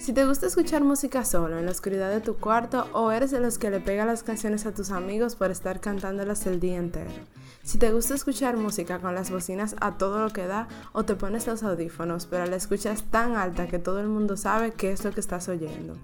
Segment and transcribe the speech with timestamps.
[0.00, 3.38] Si te gusta escuchar música solo en la oscuridad de tu cuarto o eres de
[3.38, 7.10] los que le pega las canciones a tus amigos por estar cantándolas el día entero.
[7.62, 11.16] Si te gusta escuchar música con las bocinas a todo lo que da o te
[11.16, 15.04] pones los audífonos pero la escuchas tan alta que todo el mundo sabe qué es
[15.04, 15.98] lo que estás oyendo.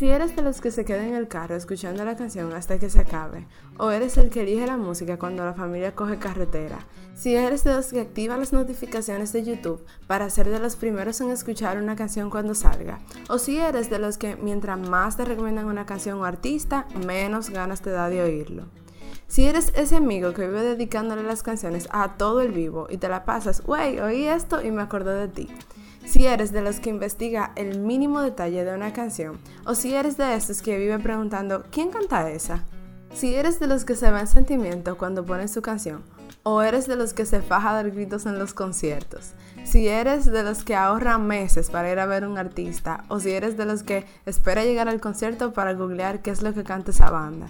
[0.00, 2.88] Si eres de los que se queda en el carro escuchando la canción hasta que
[2.88, 3.46] se acabe,
[3.76, 6.78] o eres el que elige la música cuando la familia coge carretera,
[7.14, 11.20] si eres de los que activa las notificaciones de YouTube para ser de los primeros
[11.20, 15.26] en escuchar una canción cuando salga, o si eres de los que mientras más te
[15.26, 18.68] recomiendan una canción o artista, menos ganas te da de oírlo.
[19.26, 23.10] Si eres ese amigo que vive dedicándole las canciones a todo el vivo y te
[23.10, 25.48] la pasas, wey, oí esto y me acordé de ti
[26.10, 30.16] si eres de los que investiga el mínimo detalle de una canción, o si eres
[30.16, 32.64] de esos que vive preguntando ¿quién canta esa?
[33.12, 36.02] Si eres de los que se va en sentimiento cuando pones su canción,
[36.42, 39.32] o eres de los que se faja dar gritos en los conciertos,
[39.64, 43.32] si eres de los que ahorra meses para ir a ver un artista, o si
[43.32, 46.92] eres de los que espera llegar al concierto para googlear qué es lo que canta
[46.92, 47.46] esa banda.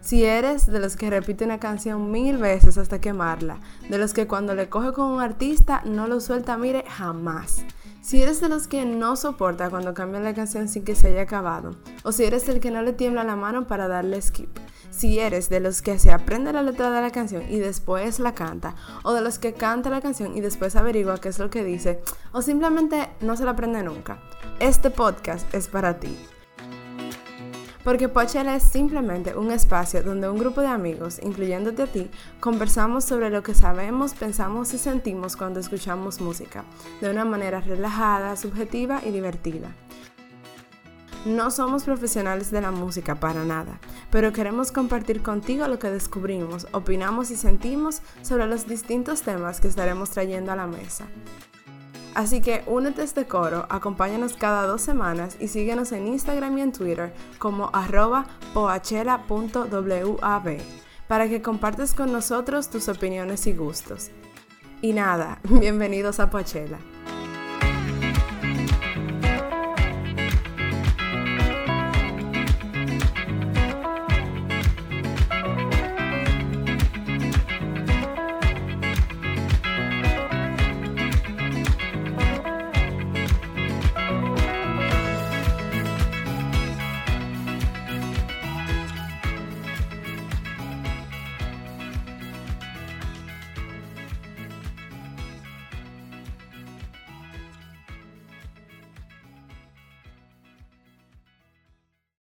[0.00, 3.58] Si eres de los que repite una canción mil veces hasta quemarla,
[3.88, 7.64] de los que cuando le coge con un artista no lo suelta, mire, jamás.
[8.02, 11.22] Si eres de los que no soporta cuando cambian la canción sin que se haya
[11.22, 14.50] acabado, o si eres el que no le tiembla la mano para darle skip,
[14.94, 18.34] si eres de los que se aprende la letra de la canción y después la
[18.34, 21.64] canta, o de los que canta la canción y después averigua qué es lo que
[21.64, 22.00] dice,
[22.32, 24.18] o simplemente no se la aprende nunca,
[24.60, 26.16] este podcast es para ti.
[27.82, 33.04] Porque Pochela es simplemente un espacio donde un grupo de amigos, incluyéndote a ti, conversamos
[33.04, 36.64] sobre lo que sabemos, pensamos y sentimos cuando escuchamos música,
[37.02, 39.74] de una manera relajada, subjetiva y divertida.
[41.26, 43.80] No somos profesionales de la música para nada,
[44.14, 49.66] pero queremos compartir contigo lo que descubrimos, opinamos y sentimos sobre los distintos temas que
[49.66, 51.06] estaremos trayendo a la mesa.
[52.14, 56.60] Así que únete a este coro, acompáñanos cada dos semanas y síguenos en Instagram y
[56.60, 58.26] en Twitter como arroba
[61.08, 64.12] para que compartas con nosotros tus opiniones y gustos.
[64.80, 66.78] Y nada, bienvenidos a Poachela.